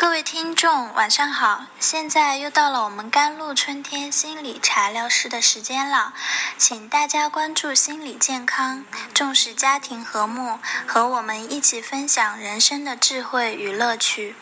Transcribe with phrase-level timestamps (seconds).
[0.00, 1.66] 各位听众，晚上好！
[1.78, 6.14] 现在又到了我们甘露春天心理茶疗室的时间了，
[6.56, 8.82] 请大家关注心理健康，
[9.12, 14.34] 重视家庭和睦，和我们一起分享人生的智慧与乐趣。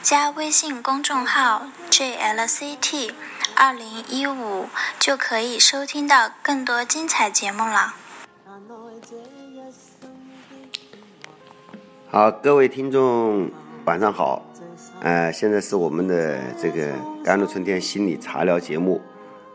[0.00, 3.12] 加微信公众号 JLCT
[3.54, 7.94] 二零一五就可以收听到更多精彩节目了。
[12.10, 13.50] 好，各位听众，
[13.84, 14.42] 晚上好。
[15.02, 16.92] 呃，现在是我们的这个
[17.24, 19.02] 甘露春天心理茶聊节目。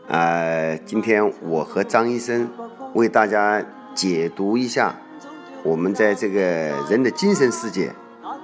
[0.06, 2.46] 呃，今天我和张医生
[2.92, 4.94] 为大家解读一下，
[5.62, 6.40] 我们在这个
[6.90, 7.90] 人的精神世界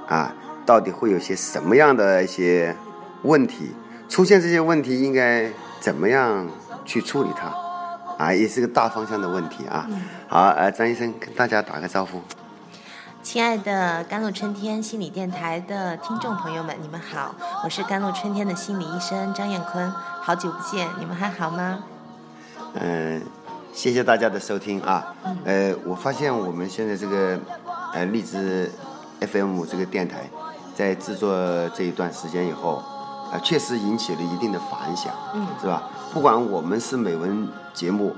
[0.09, 2.75] 啊，到底会有些什么样的一些
[3.21, 3.75] 问题？
[4.09, 5.47] 出现这些问题应该
[5.81, 6.49] 怎么样
[6.87, 7.55] 去处理它？
[8.17, 9.87] 啊，也是个大方向的问题啊。
[10.27, 12.23] 好，呃，张医生跟大家打个招呼。
[13.25, 21.79] 亲爱的甘露春天心理电台的听众朋友们，你们好，我是甘露春天的心理医生张艳坤，好久不见，你们还好吗？
[22.75, 23.23] 嗯，
[23.73, 25.15] 谢谢大家的收听啊。
[25.47, 27.41] 呃，我发现我们现在这个
[27.95, 28.71] 呃荔枝
[29.21, 30.29] FM 这个电台，
[30.77, 31.35] 在制作
[31.71, 32.83] 这一段时间以后，
[33.33, 35.83] 啊，确实引起了一定的反响，嗯，是吧？
[36.13, 38.15] 不管我们是美文节目，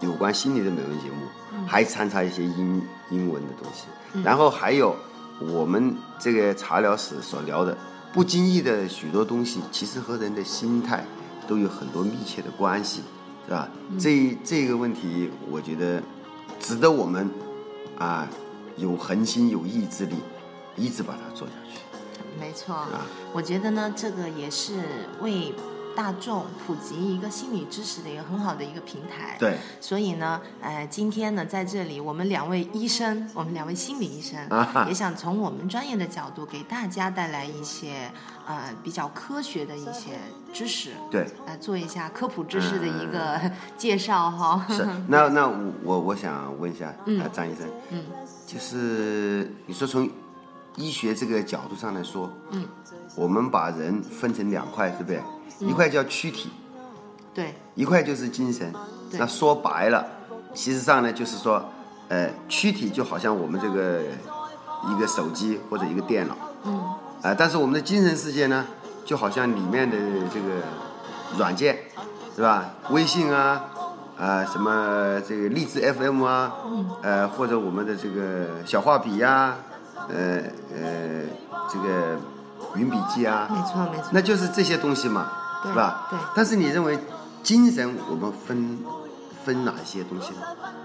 [0.00, 3.86] 有关心理的美文节目，还掺杂一些英英文的东西。
[4.24, 4.96] 然后还有
[5.40, 7.76] 我们这个茶疗室所聊的
[8.12, 11.04] 不经意的许多东西，其实和人的心态
[11.46, 13.02] 都有很多密切的关系，
[13.46, 13.68] 是吧？
[13.98, 16.02] 这这个问题，我觉得
[16.58, 17.30] 值得我们
[17.98, 18.26] 啊
[18.76, 20.16] 有恒心、有意志力，
[20.76, 21.78] 一直把它做下去。
[22.38, 24.80] 没错，啊我觉得呢，这个也是
[25.20, 25.54] 为。
[25.96, 29.36] 大众普及一个心理知识的一个很好的一个平台。
[29.38, 29.58] 对。
[29.80, 34.38] 所以呢，呃，今天呢，在这里，我们两位医生， 我们两位心理医生，
[34.86, 38.10] 也想从我们专业的角度，给大家带来一些
[38.46, 40.18] 呃比较科学的一些
[40.52, 40.90] 知识。
[41.10, 41.26] 对。
[41.46, 43.40] 来做一下科普知识的一个
[43.76, 44.66] 介绍哈。
[44.68, 44.86] 是。
[45.08, 45.48] 那那
[45.82, 48.04] 我我想问一下，嗯，张医生，嗯，
[48.46, 50.08] 就是你说从
[50.76, 52.64] 医学这个角度上来说，嗯，
[53.16, 55.20] 我们把人分成两块，是不是？
[55.58, 56.50] 一块叫躯体，
[57.34, 58.72] 对，一块就是精神。
[59.12, 60.06] 那说白了，
[60.54, 61.62] 其实上呢，就是说，
[62.08, 64.00] 呃，躯体就好像我们这个
[64.90, 66.78] 一个手机或者一个电脑，嗯，
[67.22, 68.64] 啊，但是我们的精神世界呢，
[69.04, 69.96] 就好像里面的
[70.32, 70.62] 这个
[71.36, 71.76] 软件，
[72.34, 72.70] 是吧？
[72.90, 73.64] 微信啊，
[74.16, 79.56] 啊，什么这个荔枝 FM 啊，嗯，呃，或者我们的这个小画笔呀，
[80.12, 80.42] 呃
[80.74, 81.24] 呃，
[81.70, 82.18] 这个
[82.76, 85.30] 云笔记啊，没错没错，那就是这些东西嘛。
[85.62, 86.06] 是吧？
[86.08, 86.18] 对。
[86.34, 86.98] 但是你认为
[87.42, 88.78] 精神我们分
[89.44, 90.40] 分哪些东西呢？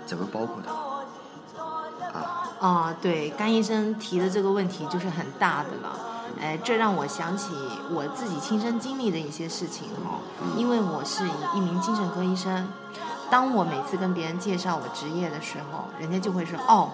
[0.05, 2.19] 怎么包括它？
[2.19, 2.51] 啊？
[2.59, 5.97] 哦，对，甘医生提的这个问题就是很大的了。
[6.41, 7.53] 哎，这让我想起
[7.89, 10.19] 我自己亲身经历的一些事情哈。
[10.57, 11.23] 因为我是
[11.55, 12.67] 一名精神科医生，
[13.29, 16.91] 当我每次跟别人介绍我职业的时候，人家就会说：“哦，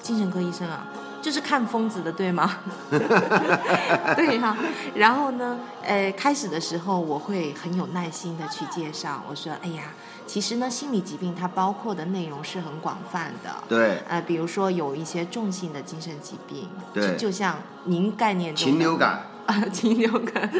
[0.00, 0.86] 精神科医生啊。”
[1.24, 2.58] 就是看疯子的，对吗？
[4.14, 4.54] 对呀。
[4.94, 9.84] 然后呢，呃，开始的时候我会很有耐心的去介绍，我说：“哎呀，
[10.26, 13.50] 其实呢，心理疾病它包括的内容是很广泛的。
[13.66, 14.02] 对。
[14.06, 19.22] 呃，比如说有一些重性的精神疾病，对，就像您概念中禽流感。
[19.46, 20.50] 啊，禽流感，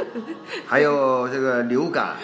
[0.66, 2.16] 还有这个流感，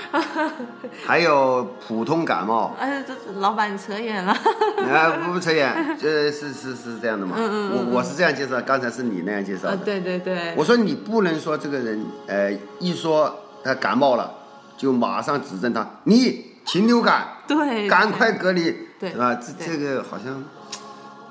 [1.06, 2.76] 还有普通感冒。
[2.78, 4.32] 哎，这老板你扯远了。
[4.32, 7.36] 啊，不不扯远，这是是是这样的嘛？
[7.38, 9.76] 嗯嗯我我是这样介绍，刚才是你那样介绍的。
[9.78, 10.54] 对对对。
[10.56, 13.34] 我说你不能说这个人，呃，一说
[13.64, 14.30] 他感冒了，
[14.76, 19.34] 就马上指证他，你禽流感，对，赶快隔离，对，是吧？
[19.34, 20.42] 这这个好像。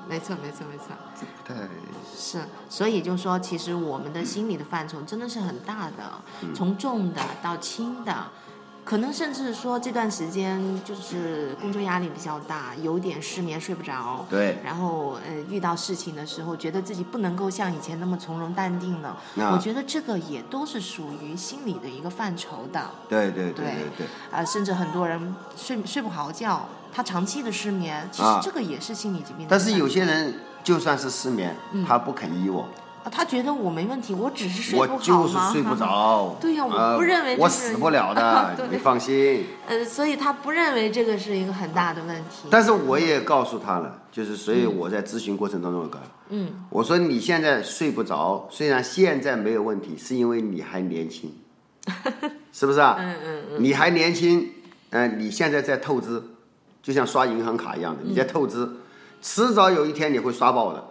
[0.08, 0.86] 没错没错没错。
[1.20, 1.68] 这不太。
[2.16, 2.38] 是，
[2.68, 6.22] 所以就说，其实我们的心理的范畴真的是很大的，
[6.54, 8.26] 从重的到轻的，
[8.84, 19.16] 可能甚至说这段时间就是工作压力比较大，有点失眠睡不着，对，然后呃遇到事情的时候，觉得自己不能够像以前那么从容淡定了，
[19.52, 30.34] 我觉得这个也都是属于心理的一个范畴的，对对对对对，啊，甚至很多人睡睡不好觉，他长期的失眠，其实这个也是心理疾病，但是有些人。
[30.62, 31.54] 就算是失眠，
[31.86, 32.68] 他不肯依我。
[33.02, 36.36] 啊，他觉得我没问题，我只是睡不好我就是睡不着。
[36.38, 39.46] 对呀，我不认为我死不了的， 你放心。
[39.66, 42.48] 呃，所以他不认为这个是一个很大的问题。
[42.50, 45.98] 但是我也告诉他了，就是所以我在咨询过程当中，我告
[46.28, 51.32] 嗯，我说你现在睡不着，虽然现在没有问题，是因为你还年轻，
[52.52, 52.96] 是不是啊？
[53.00, 53.64] 嗯嗯嗯。
[53.64, 54.46] 你还年轻，
[54.90, 56.22] 嗯，你现在在透支，
[56.82, 58.68] 就像刷银行卡一样的，你在透支。
[59.20, 60.84] 迟早有一天你会刷爆的，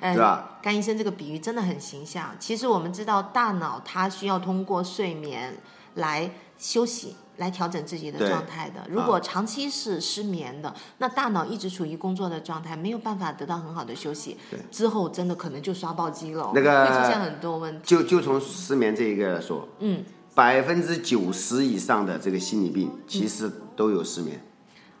[0.00, 0.58] 呃 对吧？
[0.62, 2.34] 甘医生这个比喻真的很形象。
[2.38, 5.56] 其实我们知道，大脑它需要通过睡眠
[5.94, 7.16] 来休息。
[7.38, 8.84] 来调整自己的状态的。
[8.88, 14.36] 如果长期是失眠的，那大脑一直处于工作的状态，没有办法得到很好的休息，
[14.72, 17.82] 之后真的可能就刷爆机了，那个会出现很多问题。
[17.84, 20.04] 就就从失眠这一个来说，嗯，
[20.34, 24.44] 百分之九十以上的这个心理病其实都有失眠。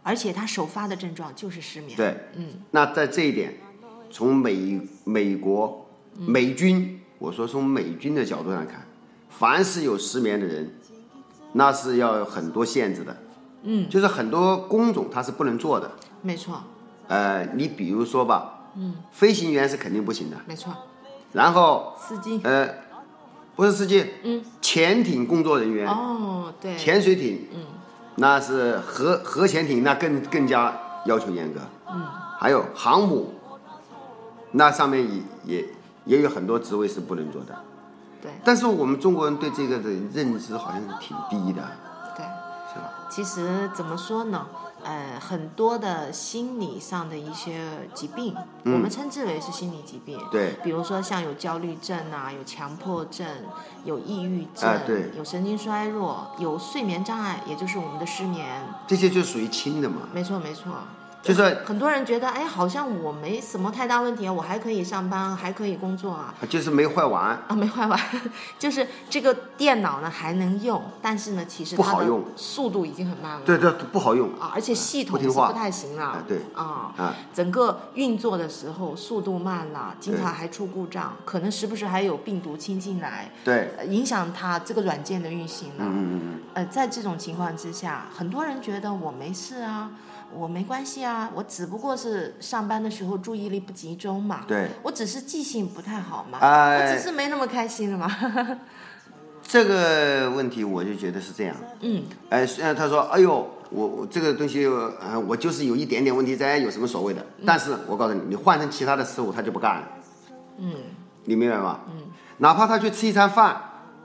[0.02, 1.96] 而且他首发的症状就是失眠。
[1.96, 3.58] 对，嗯，那在这一点，
[4.10, 5.86] 从美美国
[6.16, 8.86] 美军，我说从美军的角度上看，
[9.28, 10.70] 凡是有失眠的人，
[11.52, 13.16] 那是要有很多限制的，
[13.62, 15.90] 嗯，就是很多工种他是不能做的，
[16.22, 16.62] 没错，
[17.08, 20.72] 呃，你比如说吧，嗯，飞行员是肯定不行的，没错，
[21.32, 22.40] 然后司机。
[22.44, 22.68] 呃，
[23.56, 27.60] 不是司机，嗯，潜艇工作人员，哦，对，潜水艇，嗯，
[28.18, 30.76] 那是核核潜艇，那更更加
[31.06, 31.60] 要求严格，
[31.90, 32.02] 嗯，
[32.38, 33.32] 还有航母，
[34.52, 35.64] 那上面也也
[36.04, 37.54] 也有很多职位是不能做的，
[38.20, 41.62] 对但是我们中国人对这个的认知好像是挺低的，
[42.16, 42.24] 对。
[42.70, 42.90] 是吧？
[43.08, 44.46] 其实怎么说呢？
[44.82, 47.60] 呃，很多的心理上的一些
[47.94, 48.34] 疾病，
[48.64, 50.18] 我们称之为是心理疾病。
[50.18, 53.26] 嗯对，比如说像有焦虑症啊，有强迫症，
[53.84, 58.46] 有抑郁症，啊对有神经衰弱，有睡眠障碍，也就是我们的失眠。
[58.86, 60.72] 这些就属于轻的嘛，没错，没错。
[61.20, 66.32] 就是很多人觉得，哎，好像我没什么太大问题啊，我还可以上班，还可以工作啊。
[66.48, 68.00] 就是没坏完，啊，没坏完，
[68.58, 73.42] 就是这个电脑呢还能用，但是呢，其实它的不好用速度已经很慢了。
[73.44, 74.28] 对对，不好用。
[74.38, 76.04] 啊，而且系统是不太行了。
[76.04, 76.38] 啊对。
[76.54, 85.84] 啊，啊，整个运作的时候速度慢了，经常还出故障，可能时不时还有病毒侵进来，对，呃影响它这个软件的运行了。
[85.84, 89.90] 嗯嗯嗯，呃，在这种情况之下，很多人觉得我没事啊，
[90.34, 98.08] 我没关系啊，我只不过是上班的时候注意力不集中嘛，对，我只是记性不太好嘛，哎我只是没那么开心了嘛。
[99.42, 107.24] 这个问题我就觉得是这样，嗯，哎，虽然他说，哎呦，我我这个东西，呃，我就是有一点点问题在，有什么所谓的？
[107.46, 109.88] 但是我告诉你，你换成其他的事物，他就不干了。
[110.58, 110.74] 嗯，
[111.24, 111.80] 你明白吗？
[111.88, 112.08] 嗯，
[112.38, 113.56] 哪怕他去吃一餐饭，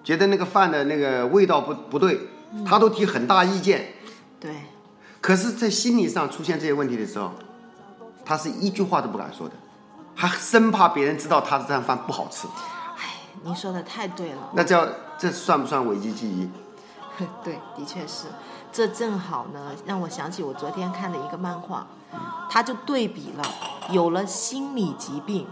[0.01, 2.17] 觉得那个饭的那个味道不不对，
[2.65, 3.87] 他都提很大意见。
[4.39, 4.51] 对，
[5.23, 7.31] 可是，在心理上出现这些问题的时候，
[8.25, 9.55] 他是一句话都不敢说的，
[10.13, 12.45] 他生怕别人知道他的这餐饭不好吃。
[12.97, 14.49] 哎，您说的太对了。
[14.53, 14.85] 那叫
[15.17, 16.49] 这算不算危机记忆？
[17.41, 18.25] 对，的确是，
[18.69, 21.87] 这正好呢，让我想起我昨天看的一个漫画，
[22.49, 23.45] 它就对比了
[23.91, 25.47] 有了心理疾病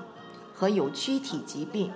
[0.54, 1.94] 和有躯体疾病，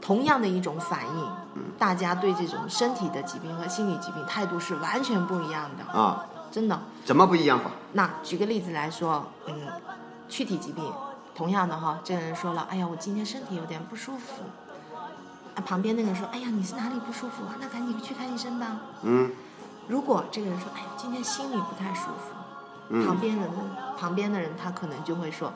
[0.00, 1.28] 同样的一种反应，
[1.76, 6.80] 大家对这种身体的疾病和心理疾病态度是完全不一样的，啊，真的。
[7.04, 7.70] 怎么不一样法？
[7.92, 9.54] 那举个例子来说，嗯，
[10.28, 10.84] 躯体疾病，
[11.34, 14.42] 同样的哈，这个人说了，哎呀，我今天身体有点不舒服。
[15.54, 17.56] 啊，旁边那个人说，哎呀，你是哪里不舒服啊？
[17.60, 18.80] 那赶紧去看医生吧。
[19.02, 19.30] 嗯，
[19.88, 22.34] 如果这个人说，哎呀，今天心里不太舒服，
[22.90, 23.48] 嗯旁边人，
[23.98, 25.52] 旁边的人他可能就会说，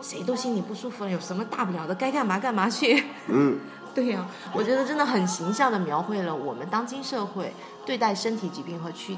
[0.00, 1.94] 谁都心里不舒服了，有什么大不了的？
[1.94, 3.04] 该干嘛干嘛去。
[3.28, 3.58] 嗯，
[3.94, 7.54] 对呀、我觉得真的很形象的描绘了我们当今社会
[7.84, 9.16] 对待身体疾病和躯，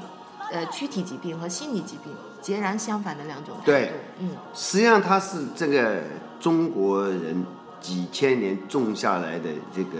[0.51, 3.65] 呃，躯体疾病和心理疾病截然相反的两种态度。
[3.65, 3.93] 对。
[4.19, 6.01] 嗯，实际上它是这个
[6.39, 7.43] 中国人
[7.81, 9.99] 几千年种下来的这个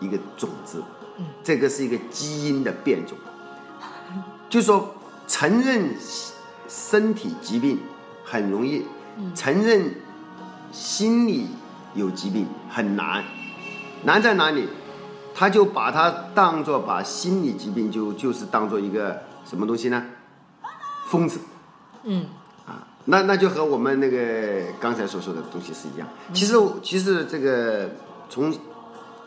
[0.00, 0.82] 一个种子，
[1.18, 1.26] 嗯。
[1.44, 3.16] 这个是一个基因的变种，
[4.48, 4.94] 就说
[5.26, 5.94] 承认
[6.68, 7.78] 身体疾病
[8.24, 8.86] 很容易，
[9.16, 9.32] 嗯。
[9.34, 9.94] 承认
[10.72, 11.48] 心理
[11.94, 13.24] 有疾病很难，
[14.04, 14.68] 难在哪里？
[15.32, 20.00] 他就把它当做把心理疾病就就是当做一个什么东西呢？
[21.08, 21.40] 疯子。
[22.04, 22.26] 嗯，
[22.68, 26.06] 啊，那那就和我们那个刚才所说的东西是一样。
[26.32, 26.54] 其实
[26.84, 27.90] 其实这个
[28.28, 28.54] 从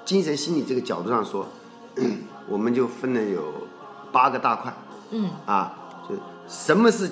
[0.05, 1.45] 精神心理这个角度上说，
[2.47, 3.67] 我们就分了有
[4.13, 4.73] 八个大块。
[5.11, 5.75] 嗯，啊，
[6.07, 6.15] 就
[6.47, 7.11] 什么是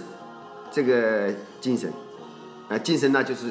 [0.71, 1.91] 这个精神？
[2.69, 3.47] 啊，精神呢就是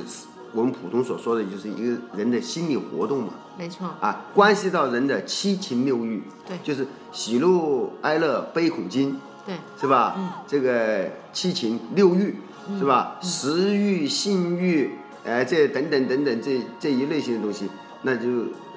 [0.54, 3.34] 我们普通所说的，就是一个人的心理活动嘛。
[3.58, 3.86] 没错。
[4.00, 6.22] 啊，关系到人的七情六欲。
[6.46, 9.20] 对就是喜怒哀乐悲恐惊。
[9.50, 10.14] 对，是吧？
[10.16, 12.36] 嗯这个七情六欲
[12.78, 13.16] 是吧？
[13.20, 14.92] 食欲、性欲，
[15.24, 17.68] 哎、这等等等等这这一类型的东西，
[18.02, 18.28] 那就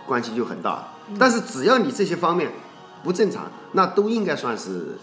[0.08, 0.88] 关系就很大。
[1.10, 2.50] 嗯但是只要你这些方面
[3.04, 4.98] 不正常，那都应该算是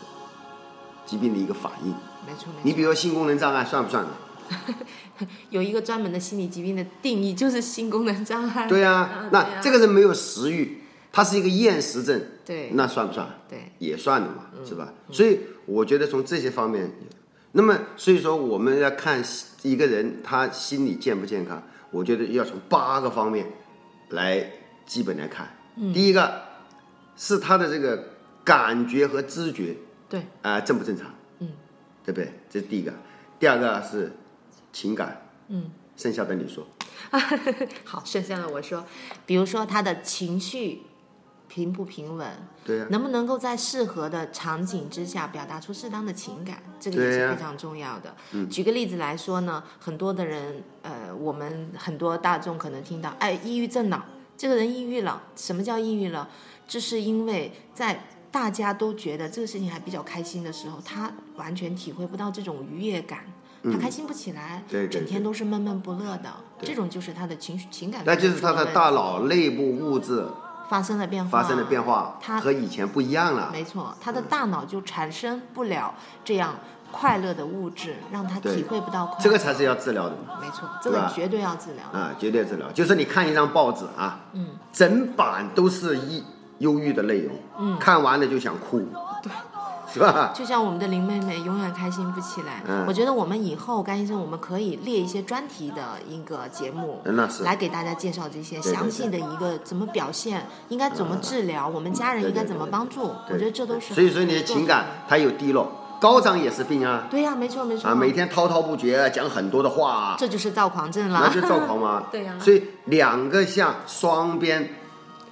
[1.06, 1.90] 疾病的一个反应。
[2.26, 2.60] 没错没错。
[2.62, 4.10] 你比如说性功能障碍算不算呢？
[5.50, 8.66] 有一个专门的心理疾病的定义，就是性功能障碍。
[8.66, 10.79] 对呀、啊那这个人没有食欲，
[11.12, 13.28] 他是一个厌食症，对那算不算？
[13.48, 14.92] 对也算的嘛，是吧？
[15.10, 16.90] 所以我觉得从这些方面，
[17.52, 19.22] 那么所以说我们要看
[19.62, 23.46] 一个人他心理健不健康，我觉得要从八个方面
[24.10, 24.52] 来
[24.86, 25.48] 基本来看。
[25.92, 26.42] 第一个
[27.16, 28.04] 是他的这个
[28.44, 29.74] 感觉和知觉
[30.08, 31.06] 对，啊、正不正常？
[31.38, 31.48] 嗯，
[32.04, 32.32] 对不对？
[32.48, 32.92] 这是第一个。
[33.38, 34.12] 第二个是
[34.72, 36.66] 情感，嗯，剩下的你说。
[37.84, 38.84] 好，剩下的我说，
[39.24, 40.82] 比如说他的情绪
[41.52, 42.28] 平不平稳，
[42.64, 48.14] 对呀、能不能够在适合的场景之下表达出适当的情感，这个也是非常重要的。
[48.48, 54.04] 举个例子来说呢，很多的人，呃，我们很多大众可能听到，哎，抑郁症了，
[54.36, 55.20] 这个人抑郁了。
[55.34, 56.28] 什么叫抑郁了？
[56.68, 63.24] 这是因为在大家都觉得这个事情还比较开心的时候，他完全体会不到这种愉悦感。
[63.64, 70.24] 他开心不起来，对对整天都是闷闷不乐的，这种就是他的情绪情感那就是他的大脑内部物质
[70.70, 73.50] 发生了变化，发生了变化，他和以前不一样了。
[73.50, 75.92] 没错，他的大脑就产生不了
[76.24, 76.54] 这样
[76.92, 79.20] 快乐的物质，让他体会不到快乐。
[79.20, 80.38] 这个才是要治疗的嘛。
[80.40, 82.00] 没错，这个绝对要治疗。
[82.00, 82.70] 啊，绝对治疗。
[82.70, 86.22] 就是你看一张报纸啊，嗯，整版都是抑
[86.58, 88.78] 忧郁的内容，嗯看完了就想哭，
[89.24, 89.32] 对，
[89.92, 90.32] 是吧？
[90.34, 92.62] 就像我们的林妹妹永远开心不起来。
[92.68, 103.02] 嗯我觉得我们以后甘医生，我们可以列一些专题的一个节目，那是来给大家介绍这些详细的一个怎么表现，应该怎么治疗，我们家人应该怎么帮助。
[103.02, 105.70] 我对觉得这都是所以说你的情感它有低落，
[106.00, 111.20] 高涨也是病啊对呀、没错没错啊，每天滔滔不绝，讲很多的话，这就是躁狂症了。
[111.24, 112.04] 那就躁狂嘛。
[112.12, 114.76] 对呀所以两个像双边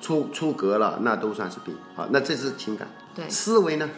[0.01, 2.07] 出出格了，那都算是病啊。
[2.11, 2.87] 那这是情感。
[3.15, 3.89] 对思维呢？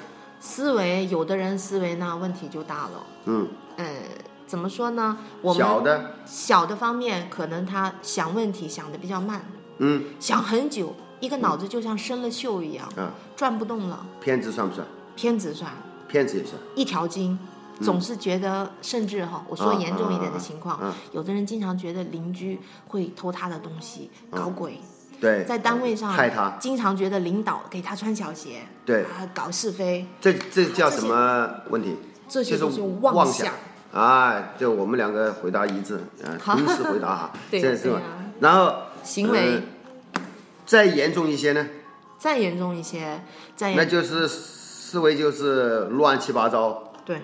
[0.40, 3.06] 思维，有的人思维呢问题就大了。
[3.26, 3.87] 嗯，呃，
[4.47, 5.18] 怎么说呢？
[5.42, 9.44] 我们小的，小的方面，可能他想问题想的比较慢，
[9.78, 14.04] 嗯想很久，一个脑子就像生了锈一样，啊，转不动了。
[14.20, 14.87] 偏执算不算？
[15.14, 15.70] 偏执算
[16.09, 16.54] 偏执也算。
[16.75, 17.38] 一条筋，
[17.82, 24.80] 总是觉得，甚至哈，我说啊严重一点的啊情况，啊有的人经常觉得邻居会偷他的东西，搞鬼，
[25.21, 29.03] 对，在单位上害他，经常觉得领导给他穿小鞋，对。
[29.03, 31.97] 啊，搞是非，这这叫什么问题？
[32.29, 33.53] 这些都就是妄妄想。
[33.93, 34.53] 啊！
[34.57, 38.00] 就我们两个回答一致，啊，同时回答哈， 对这是吧？
[38.00, 38.41] 对？
[38.41, 39.57] 然后行为。
[39.57, 39.62] 呃
[40.67, 41.67] 再严重一些呢，
[42.17, 43.25] 再严重一些，
[43.57, 47.23] 再那就是思维就是乱七八糟，对。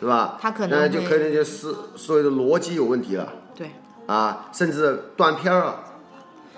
[0.00, 0.36] 是吧？
[0.40, 3.32] 他可能那就可能就是所谓的逻辑有问题了。
[3.54, 3.70] 对。
[4.08, 5.80] 啊，甚至断片儿了，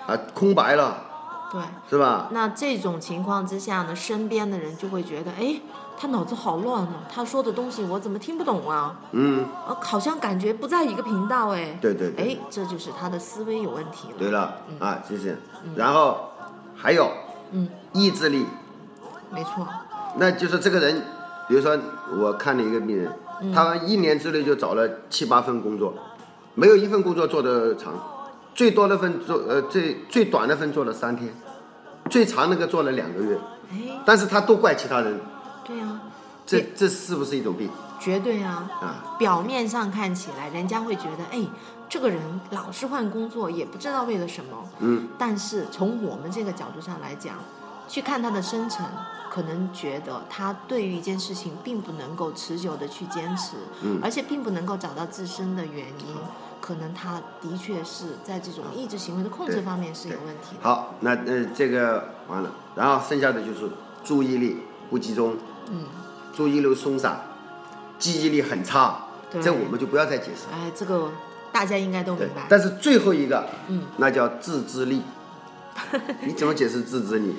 [0.07, 0.97] 啊，空白了，
[1.51, 1.61] 对。
[1.89, 2.27] 是吧？
[2.31, 5.59] 那这种情况之下呢，身边的人就会觉得，哎，
[5.97, 8.95] 他脑子好乱哦，他说的东西我怎么听不懂啊？
[9.11, 11.77] 嗯，呃，好像感觉不在一个频道哎。
[11.81, 12.33] 对对对。
[12.33, 14.15] 哎，这就是他的思维有问题了。
[14.17, 15.37] 对了啊，就是，
[15.75, 16.29] 然后
[16.75, 17.09] 还有
[17.51, 18.45] 嗯，意志力，
[19.31, 19.67] 没错，
[20.17, 21.01] 那就是这个人，
[21.47, 21.77] 比如说
[22.19, 23.53] 我看了一个病人，嗯。
[23.53, 25.93] 他一年之内就找了七八份工作，
[26.55, 27.93] 没有一份工作做得长，
[28.55, 31.31] 最多的份做呃最最短的份做了三天，
[32.09, 33.37] 最长那个做了两个月，
[33.69, 35.19] 哎，但是他都怪其他人，
[35.63, 36.01] 对啊，
[36.45, 37.69] 这这是不是一种病？
[37.99, 38.69] 绝对啊。
[38.81, 39.15] 啊？
[39.17, 41.45] 表面上看起来，人家会觉得，哎，
[41.89, 42.19] 这个人
[42.51, 44.51] 老是换工作，也不知道为了什么。
[44.79, 47.35] 嗯，但是从我们这个角度上来讲，
[47.87, 48.85] 去看他的深层，
[49.29, 53.99] 可能觉得他对于一件事情并不能够持久的去坚持，嗯。
[54.03, 56.15] 而且并不能够找到自身的原因，
[56.65, 60.63] 可能他的确是在这种意志行为的控制方面是有问题的。
[60.63, 63.69] 好，那呃这个完了，然后剩下的就是
[64.03, 64.57] 注意力
[64.89, 65.37] 不集中，
[65.69, 65.85] 嗯，
[66.33, 67.21] 注意力松散，
[67.99, 68.97] 记忆力很差，
[69.29, 70.47] 对这我们就不要再解释。
[70.51, 71.11] 哎，这个
[71.51, 72.47] 大家应该都明白，。
[72.49, 75.03] 但是最后一个，嗯，那叫自制力。
[76.25, 77.35] 你怎么解释自制力？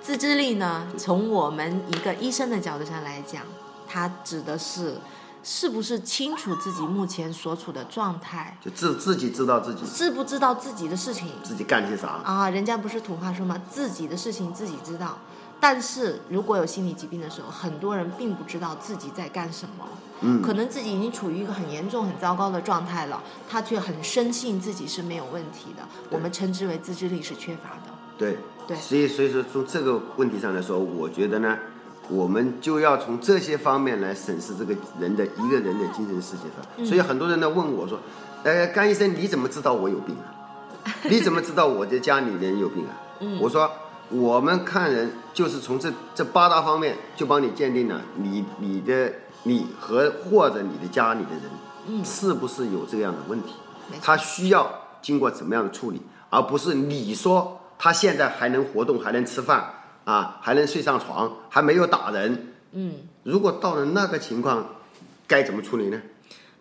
[0.00, 3.42] 自制力呢，从我们一个医生的角度上来讲，
[3.88, 4.98] 它指的是
[5.42, 12.20] 是不是清楚自己目前所处的状态，就自自己知道自己知不知道自己的事情自己干些啥。
[12.24, 12.50] 啊？
[12.50, 13.60] 人家不是土话说吗？
[13.70, 15.18] 自己的事情自己知道。
[15.60, 19.88] 但是如果有心理疾病的时候，很多人并不知道自己在干什么，
[20.20, 25.82] 嗯，可能自己已经处于一个很严重、很糟糕的状态了，他却很深信自己是没有问题的。
[26.10, 27.92] 我们称之为自制力是缺乏的。
[28.16, 31.58] 对对所以所以说从这个问题上来说，我觉得呢，
[32.08, 36.64] 我们就要从这些方面来审视这个人的一个人的精神世界上。
[36.76, 37.98] 嗯所以很多人呢问我说，
[38.44, 40.32] 呃，甘医生你怎么知道我有病啊？
[41.10, 42.96] 你怎么知道我的家里人有病啊？
[43.20, 43.70] 嗯我说
[44.10, 49.12] 我们看人就是从这这八大方面就帮你鉴定了你你的
[49.42, 51.42] 你和或者你的家里的人，
[51.88, 53.52] 嗯是不是有这样的问题？
[54.00, 54.70] 他需要
[55.02, 56.00] 经过怎么样的处理，
[56.30, 59.64] 而不是你说他现在还能活动，还能吃饭
[60.08, 62.54] 啊，还能睡上床，还没有打人。
[62.72, 64.66] 嗯，如果到了那个情况，
[65.26, 66.00] 该怎么处理呢？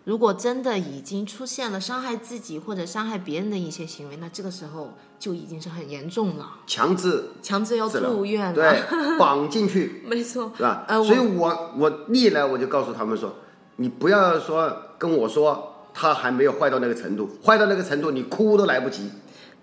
[0.03, 8.53] 如果真的已经出现了伤害自己或者伤害别人的一些行为，那这个时候就已经是很严重了，强制强制要住院了。
[8.53, 8.81] 对，
[9.17, 10.83] 绑进去没错，是吧？
[10.89, 13.33] 呃，所以我我我历来我就告诉他们说，
[13.77, 19.09] 你不要说跟我说他还没有坏到那个程度，坏到那个程度你哭都来不及。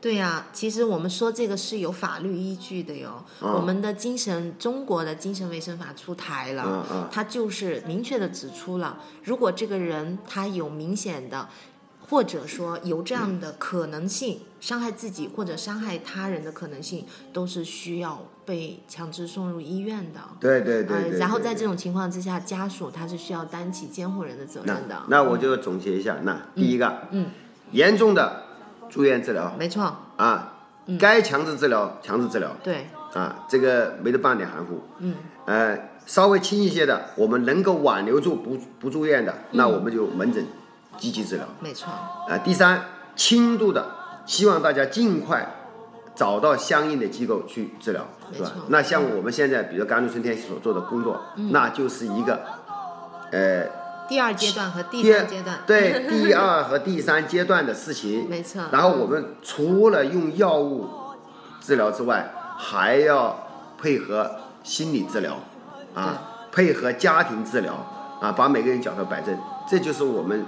[0.00, 3.24] 对呀、其实我们说这个是有法律依据的哟。
[3.40, 11.48] 嗯我们的精神中国的精神卫生法出台了，嗯嗯它就是明确的指出了，如果这个人他有明显的。
[12.06, 20.20] 或者说有这样的可能性，伤害自己或者伤害他人的可能性，都是需要被强制送入医院的。
[20.38, 21.18] 对对对。
[21.18, 25.02] 然后在这种情况之下，家属他是需要担起监护人的责任的。
[25.08, 27.30] 那我就总结一下，那第一个，嗯，
[27.72, 28.43] 严重的
[28.94, 29.52] 住院治疗。
[29.58, 29.82] 没错，
[30.16, 30.52] 啊，
[30.86, 30.96] 嗯。
[30.96, 32.48] 该强制治疗强制治疗。
[32.62, 34.80] 对，啊，这个没得半点含糊。
[34.98, 39.58] 嗯，呃，稍微轻一些的，我们能够挽留住不不住院的，嗯。
[39.58, 40.46] 那我们就门诊
[40.96, 41.44] 积极治疗。
[41.58, 41.90] 没错，
[42.28, 42.84] 啊，第三，
[43.16, 43.84] 轻度的，
[44.26, 45.44] 希望大家尽快
[46.14, 48.48] 找到相应的机构去治疗，是吧？
[48.54, 48.66] 没错？
[48.68, 51.50] 那像我们现在，比如甘露春天所做的工作，嗯。
[51.50, 52.40] 那就是一个，
[53.32, 53.66] 呃，
[54.08, 58.26] 第二阶段和第第三阶段，对第二和第三阶段的事情。
[58.30, 58.62] 没错。
[58.70, 60.88] 然后我们除了用药物
[61.60, 63.46] 治疗之外，还要
[63.80, 64.30] 配合
[64.62, 65.38] 心理治疗，
[65.94, 67.74] 啊，配合家庭治疗，
[68.20, 69.36] 啊，把每个人脚头摆正，
[69.68, 70.44] 这就是我们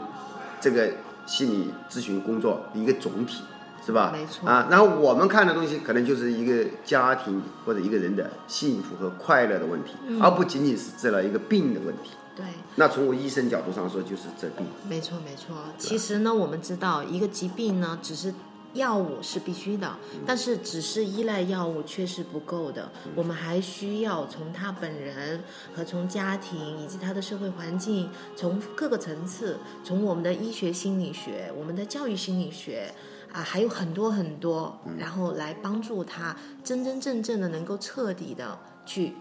[0.61, 0.91] 这个
[1.27, 3.43] 心理咨询工作的一个总体，
[3.85, 4.13] 是吧？
[4.13, 12.11] 没错啊，然后我们看的东西可能就是一个家庭或者一个人的幸福和快乐的问题，嗯而不仅仅是治疗一个病的问题。
[12.37, 14.67] 对，那从我医生角度上说，就是这病。
[14.87, 15.57] 没错没错。
[15.79, 18.35] 其实呢，我们知道一个疾病呢，只是
[18.75, 22.91] 药物是必须的，但是只是依赖药物却是不够的。
[23.15, 25.43] 我们还需要从他本人
[25.75, 32.93] 和从家庭以及他的社会环境，从各个层次，从我们的医学心理学、我们的教育心理学。
[33.33, 39.13] 啊，还有很多很多，然后来帮助他真真正正的能够彻底的去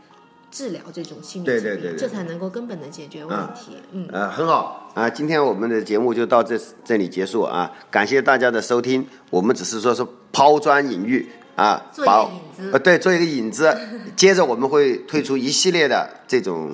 [0.56, 3.76] 治疗这种心理疾病，对对对对这才能够根本的解决问题。
[3.92, 9.06] 嗯，呃，很好啊，今天我们的节目就到这这里结束啊，感谢大家的收听。
[9.30, 13.78] 我们只是说是抛砖引玉啊，做一个把引子呃对，做一个引子。
[14.16, 16.74] 接着我们会推出一系列的这种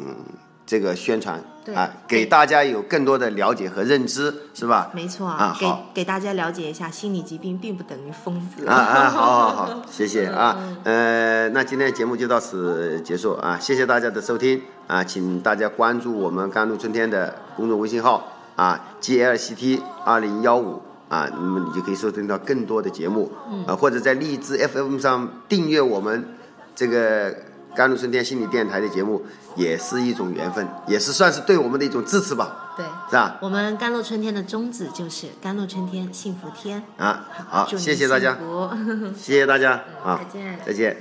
[0.68, 4.90] 这个宣传对啊，给大家有更多的了解和认知，是吧？
[4.94, 5.86] 没错啊给好。
[5.94, 8.66] 给大家了解一下，心理疾病并不等于疯子。
[8.66, 23.32] 啊啊，好好好， 谢谢啊，呃，那今天的节目就到此结束啊，谢谢大家的收听啊，请大家关注我们甘露春天的公众微信号啊，GLCT 二零幺五啊，那么你就可以收听到更多的节目，
[23.68, 26.26] 啊，或者在荔枝 FM 上订阅我们
[26.76, 27.36] 这个
[27.76, 29.22] 甘露春天心理电台的节目，
[29.56, 33.38] 也是一种缘分，也是算是对我们的一种支持吧，对，是吧？
[33.42, 36.84] 我们甘露春天的宗旨就是甘露春天幸福天。
[36.98, 38.38] 啊，好，谢谢大家
[39.18, 40.98] 谢谢大家啊，再见再见。